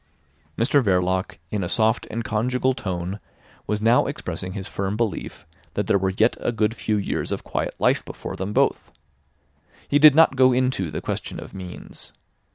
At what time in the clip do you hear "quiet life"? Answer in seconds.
7.43-8.03